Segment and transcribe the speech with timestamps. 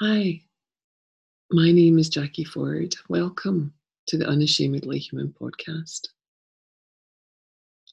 [0.00, 0.42] Hi,
[1.50, 2.94] my name is Jacquie Forde.
[3.08, 3.72] Welcome
[4.08, 6.08] to the Unashamedly Human podcast.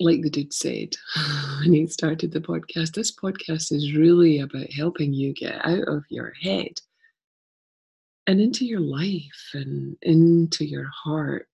[0.00, 0.96] Like the dude said
[1.60, 6.02] when he started the podcast, this podcast is really about helping you get out of
[6.08, 6.80] your head
[8.26, 11.46] and into your life and into your heart.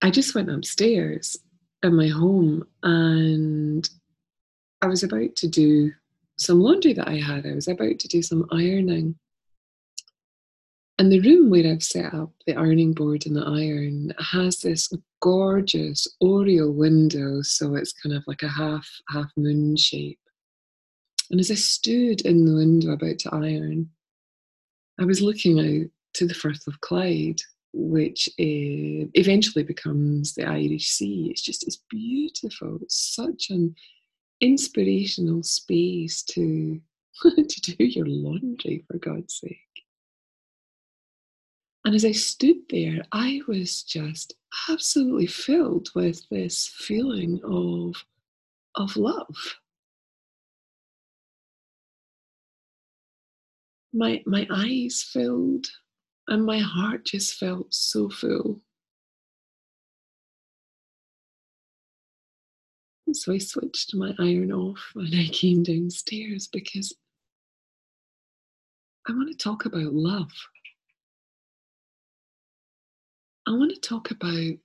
[0.00, 1.36] I just went upstairs
[1.82, 3.86] in my home and
[4.80, 5.92] I was about to do
[6.38, 7.46] some laundry that I had.
[7.46, 9.16] I was about to do some ironing.
[10.98, 14.92] And the room where I've set up the ironing board and the iron has this
[15.20, 20.20] gorgeous oriel window, so it's kind of like a half half moon shape.
[21.30, 23.90] And as I stood in the window about to iron,
[25.00, 27.40] I was looking out to the Firth of Clyde,
[27.72, 31.28] which uh, eventually becomes the Irish Sea.
[31.30, 32.78] It's just it's beautiful.
[32.82, 33.74] It's such an
[34.44, 36.80] inspirational space to
[37.22, 39.58] to do your laundry for God's sake.
[41.84, 44.34] And as I stood there, I was just
[44.68, 48.04] absolutely filled with this feeling of,
[48.74, 49.36] of love.
[53.92, 55.66] My, my eyes filled
[56.28, 58.60] and my heart just felt so full.
[63.12, 66.92] So I switched my iron off and I came downstairs because
[69.08, 70.32] I want to talk about love.
[73.46, 74.56] I want to talk about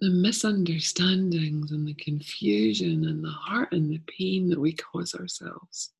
[0.00, 5.90] the misunderstandings and the confusion and the hurt and the pain that we cause ourselves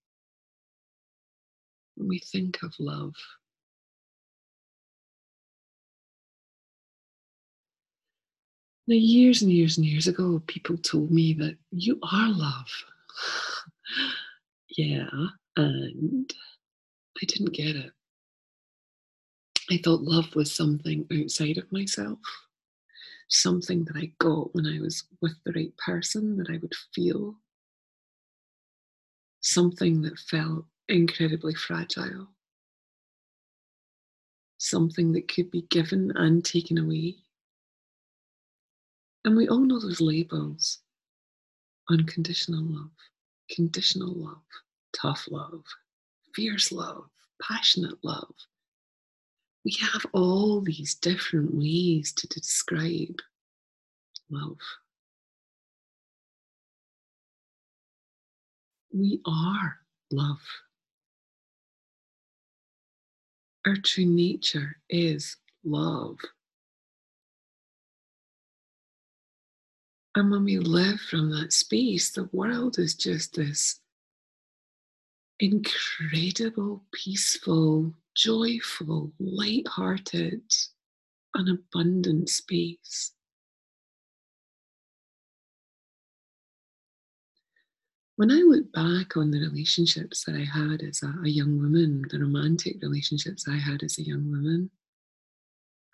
[1.97, 3.15] when we think of love.
[8.89, 12.71] Now, years and years and years ago, people told me that you are love.
[14.77, 15.11] yeah,
[15.57, 16.33] and
[17.21, 17.93] I didn't get it.
[19.71, 22.21] I thought love was something outside of myself,
[23.29, 27.35] something that I got when I was with the right person that I would feel,
[29.41, 32.29] something that felt incredibly fragile,
[34.59, 37.17] something that could be given and taken away.
[39.27, 40.79] And we all know those labels
[41.91, 42.91] unconditional love,
[43.51, 44.43] conditional love,
[44.95, 45.65] tough love,
[46.35, 47.07] fierce love,
[47.43, 48.35] passionate love.
[49.65, 53.19] We have all these different ways to describe
[54.31, 54.59] love.
[58.93, 59.79] We are
[60.13, 60.41] love.
[63.67, 66.19] Our true nature is love.
[70.17, 73.79] And when we live from that space, the world is just this
[75.39, 80.41] incredible, peaceful, joyful, light-hearted,
[81.35, 83.13] and abundant space.
[88.17, 92.07] When I look back on the relationships that I had as a, a young woman,
[92.09, 94.71] the romantic relationships I had as a young woman,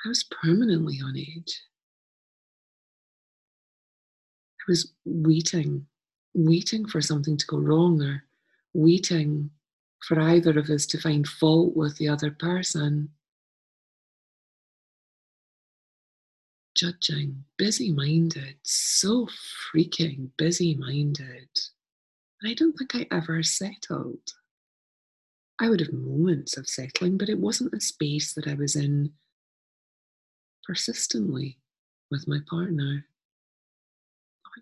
[0.04, 1.60] I was permanently on edge.
[4.62, 5.86] I was waiting,
[6.34, 8.24] waiting for something to go wrong or
[8.74, 9.50] waiting
[10.06, 13.10] for either of us to find fault with the other person.
[16.76, 19.26] Judging, busy minded, so
[19.74, 21.48] freaking busy minded.
[22.44, 24.32] I don't think I ever settled.
[25.60, 29.12] I would have moments of settling, but it wasn't a space that I was in
[30.64, 31.58] persistently
[32.10, 33.06] with my partner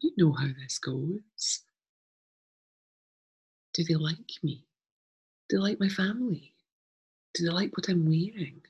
[0.01, 1.61] you know how this goes.
[3.75, 4.65] Do they like me?
[5.49, 6.55] Do they like my family?
[7.34, 8.62] Do they like what I'm wearing?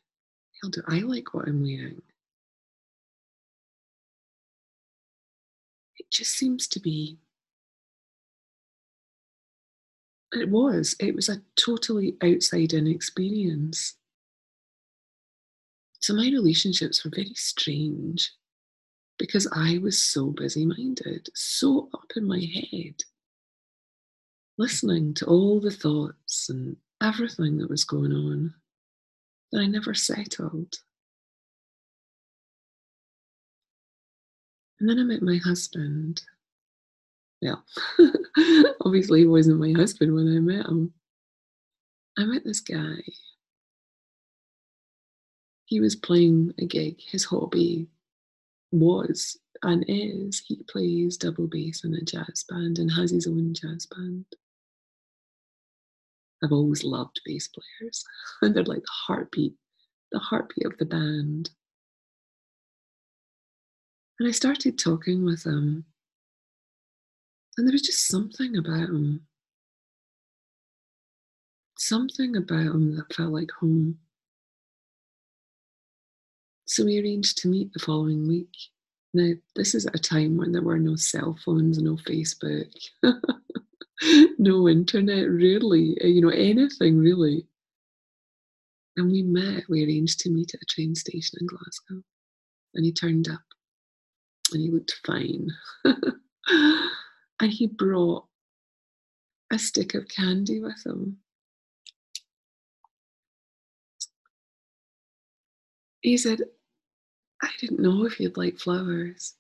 [0.61, 2.03] Hell, do I like what I'm wearing?
[5.99, 7.19] It just seems to be.
[10.33, 10.95] It was.
[11.01, 13.97] It was a totally outside in experience.
[16.01, 18.33] So my relationships were very strange
[19.21, 22.95] because I was so busy minded, so up in my head,
[24.57, 28.55] listening to all the thoughts and everything that was going on,
[29.53, 30.75] that I never settled.
[34.81, 36.23] And then I met my husband.
[37.43, 37.63] Well,
[38.81, 40.95] obviously, he wasn't my husband when I met him.
[42.17, 43.03] I met this guy.
[45.67, 47.91] He was playing a gig, his hobby
[48.73, 53.53] was and is he plays double bass in a jazz band and has his own
[53.55, 54.25] jazz band.
[56.43, 58.05] I've always loved bass players,
[58.41, 59.55] and they're like the heartbeat,
[60.13, 61.51] the heartbeat of the band.
[64.19, 65.85] And I started talking with him,
[67.57, 69.27] and there was just something about him.
[71.77, 73.99] Something about him that felt like home.
[76.71, 78.55] So we arranged to meet the following week.
[79.13, 82.73] Now, this is at a time when there were no cell phones, no Facebook,
[84.39, 87.45] no internet, really, uh, you know, anything really.
[88.97, 92.05] And we met, we arranged to meet at a train station in Glasgow.
[92.75, 93.43] And he turned up
[94.53, 95.49] and he looked fine.
[97.41, 98.27] and he brought
[99.53, 101.17] a stick of candy with him.
[106.03, 106.43] He said,
[107.43, 109.35] I didn't know if you'd like flowers,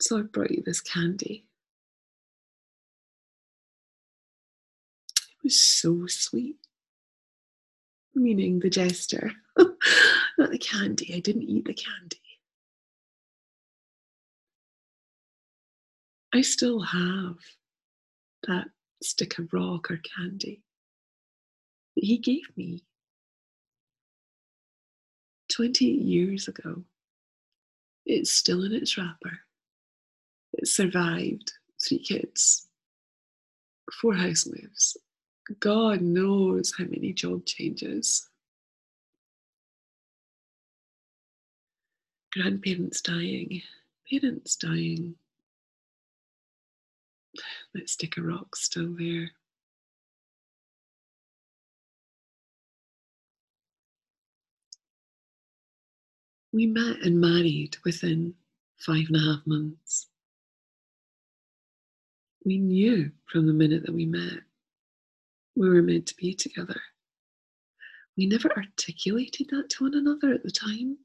[0.00, 1.44] so I brought you this candy.
[5.16, 6.56] It was so sweet.
[8.14, 11.14] Meaning the jester, not the candy.
[11.14, 12.18] I didn't eat the candy.
[16.34, 17.36] I still have
[18.46, 18.68] that
[19.02, 20.62] stick of rock or candy
[21.96, 22.84] that he gave me
[25.50, 26.82] 28 years ago.
[28.08, 29.40] It's still in its wrapper.
[30.54, 32.66] It survived three kids,
[34.00, 34.96] four house moves.
[35.60, 38.26] God knows how many job changes.
[42.32, 43.60] Grandparents dying,
[44.10, 45.14] parents dying.
[47.74, 49.32] Let's stick a rock still there.
[56.52, 58.34] We met and married within
[58.78, 60.06] five and a half months.
[62.44, 64.40] We knew from the minute that we met
[65.58, 66.80] we were meant to be together.
[68.16, 70.98] We never articulated that to one another at the time,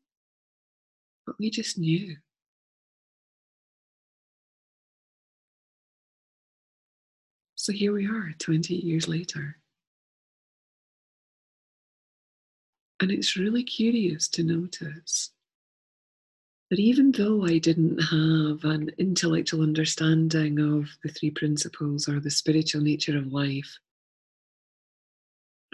[1.25, 2.15] but we just knew.
[7.55, 9.57] So here we are, 20 years later.
[12.99, 15.32] And it's really curious to notice
[16.73, 22.31] that even though I didn't have an intellectual understanding of the three principles or the
[22.31, 23.77] spiritual nature of life,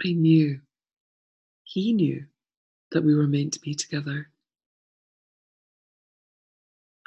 [0.04, 0.60] I knew,
[1.64, 2.26] he knew
[2.92, 4.28] that we were meant to be together.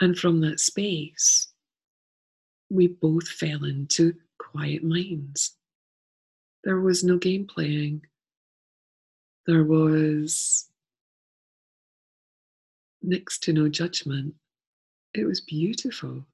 [0.02, 1.50] And from that space,
[2.72, 5.56] we both fell into quiet minds.
[6.64, 8.08] There was no game playing.
[9.46, 10.68] There was
[13.04, 14.34] next to no judgment.
[15.14, 16.26] It was beautiful.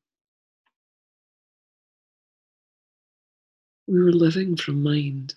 [3.88, 5.34] We were living from mind.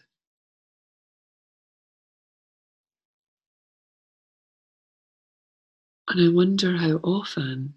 [6.08, 7.74] And I wonder how often,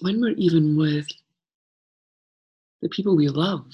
[0.00, 1.08] when we're even with
[2.82, 3.66] the people we love,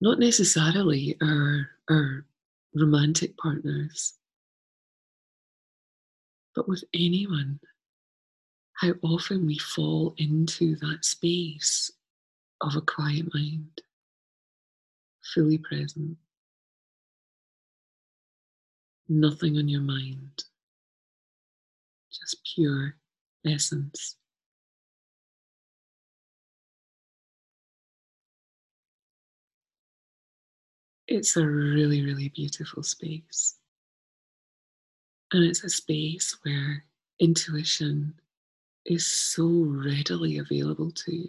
[0.00, 2.24] not necessarily our, our
[2.74, 4.14] romantic partners,
[6.56, 7.60] but with anyone,
[8.72, 11.90] how often we fall into that space
[12.62, 13.82] of a quiet mind,
[15.34, 16.16] fully present,
[19.08, 20.44] nothing on your mind,
[22.10, 22.96] just pure
[23.46, 24.16] essence.
[31.06, 33.58] It's a really, really beautiful space.
[35.36, 36.82] And it's a space where
[37.20, 38.14] intuition
[38.86, 41.28] is so readily available to you.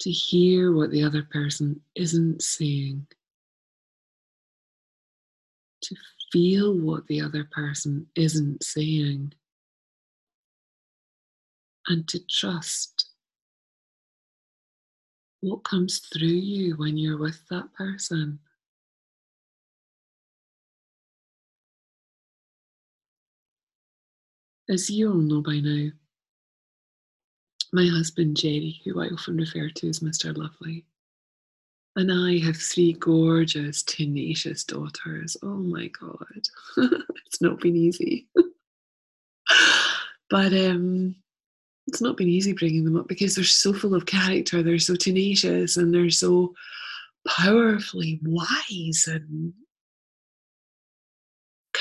[0.00, 3.06] To hear what the other person isn't saying,
[5.82, 5.94] to
[6.32, 9.34] feel what the other person isn't saying,
[11.88, 13.10] and to trust
[15.40, 18.38] what comes through you when you're with that person.
[24.70, 25.90] As you all know by now,
[27.72, 30.36] my husband Jerry, who I often refer to as Mr.
[30.36, 30.84] Lovely,
[31.96, 35.38] and I have three gorgeous, tenacious daughters.
[35.42, 36.26] Oh my God,
[37.26, 38.28] it's not been easy.
[40.30, 41.16] but um,
[41.86, 44.96] it's not been easy bringing them up because they're so full of character, they're so
[44.96, 46.54] tenacious, and they're so
[47.26, 49.54] powerfully wise and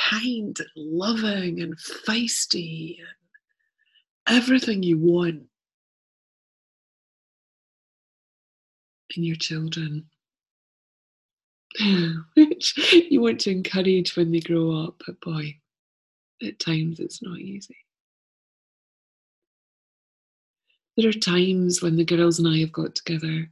[0.09, 5.43] kind loving and feisty and everything you want
[9.15, 10.05] in your children,
[12.35, 15.01] which you want to encourage when they grow up.
[15.05, 15.57] But boy,
[16.45, 17.77] at times it's not easy.
[20.95, 23.49] There are times when the girls and I have got together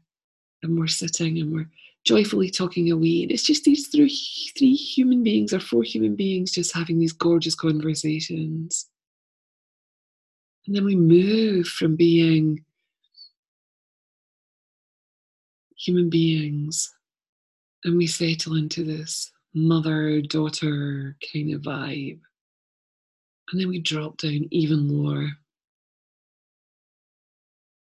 [0.63, 1.69] and we're sitting and we're
[2.05, 3.23] joyfully talking away.
[3.23, 4.15] And it's just these three,
[4.57, 8.87] three human beings or four human beings just having these gorgeous conversations.
[10.67, 12.63] And then we move from being
[15.77, 16.93] human beings
[17.83, 22.19] and we settle into this mother daughter kind of vibe.
[23.51, 25.29] And then we drop down even lower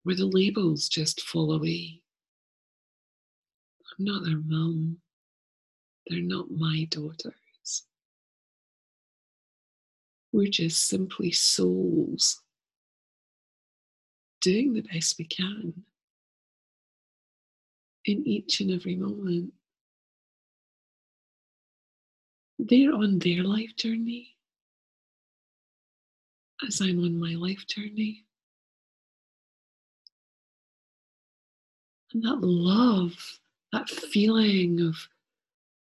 [0.05, 2.01] where the labels just fall away.
[3.99, 4.99] I'm not their mum.
[6.07, 7.85] They're not my daughters.
[10.33, 12.41] We're just simply souls
[14.41, 15.73] doing the best we can
[18.05, 19.53] in each and every moment.
[22.59, 24.37] They're on their life journey
[26.67, 28.25] as I'm on my life journey.
[32.13, 33.39] And that love,
[33.73, 34.97] that feeling of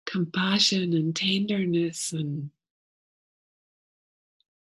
[0.05, 2.49] compassion and tenderness and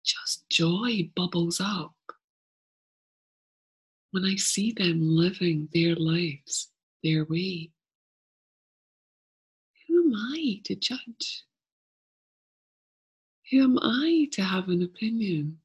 [0.03, 1.93] just joy bubbles up
[4.11, 6.71] when I see them living their lives
[7.03, 7.71] their way.
[9.87, 11.43] Who am I to judge?
[13.51, 15.59] Who am I to have an opinion?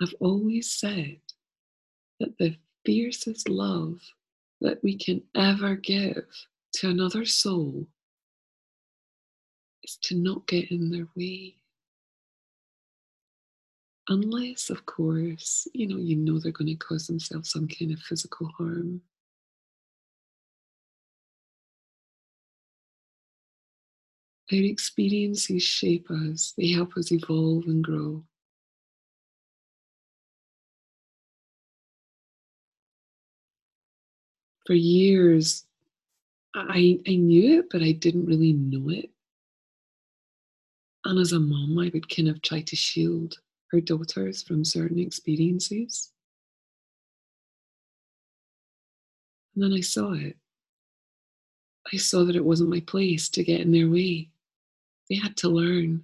[0.00, 1.18] I've always said
[2.20, 4.00] that the fiercest love
[4.60, 6.24] that we can ever give
[6.72, 7.86] to another soul
[9.82, 11.56] is to not get in their way.
[14.08, 17.98] Unless, of course, you know, you know they're going to cause themselves some kind of
[17.98, 19.00] physical harm.
[24.52, 28.22] Our experiences shape us, they help us evolve and grow.
[34.66, 35.64] For years,
[36.54, 39.10] I, I knew it, but I didn't really know it.
[41.04, 43.38] And as a mom, I would kind of try to shield
[43.70, 46.10] her daughters from certain experiences.
[49.54, 50.36] And then I saw it.
[51.92, 54.30] I saw that it wasn't my place to get in their way.
[55.08, 56.02] They had to learn.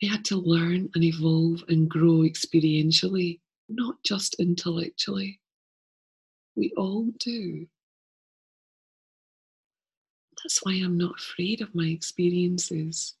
[0.00, 5.40] They had to learn and evolve and grow experientially, not just intellectually.
[6.54, 7.66] We all do.
[10.42, 13.14] That's why I'm not afraid of my experiences.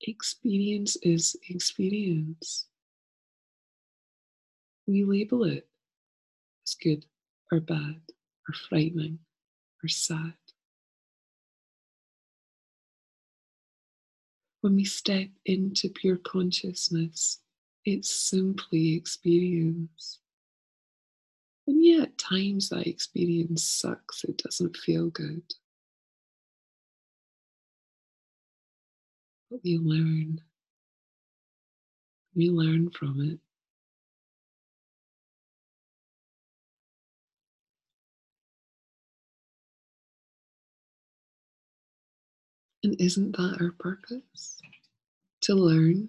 [0.00, 2.66] Experience is experience.
[4.86, 5.68] We label it
[6.66, 7.06] as good
[7.50, 8.00] or bad
[8.48, 9.20] or frightening
[9.82, 10.34] or sad.
[14.60, 17.40] When we step into pure consciousness,
[17.84, 20.21] it's simply experience.
[21.66, 25.42] And yet, at times that experience sucks, it doesn't feel good.
[29.50, 30.40] But we learn.
[32.34, 33.38] We learn from it.
[42.84, 44.60] And isn't that our purpose?
[45.42, 46.08] To learn,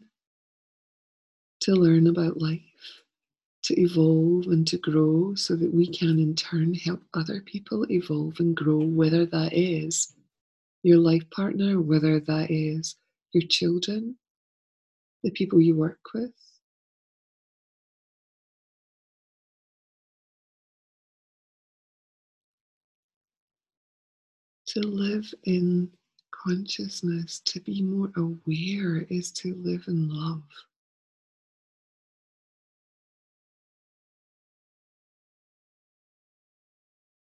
[1.62, 2.62] to learn about life,
[3.63, 8.39] to evolve and to grow so that we can in turn help other people evolve
[8.39, 10.13] and grow, whether that is
[10.84, 12.98] your life partner, whether that is
[13.34, 14.17] your children,
[15.24, 16.32] the people you work with.
[24.67, 25.89] To live in
[26.32, 30.41] consciousness, to be more aware, is to live in love.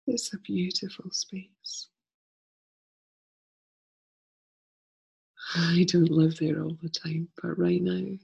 [0.07, 1.89] It's a beautiful space.
[5.55, 8.17] I don't live there all the time, but right now,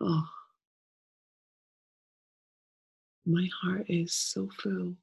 [0.00, 0.28] oh,
[3.26, 4.94] my heart is so full.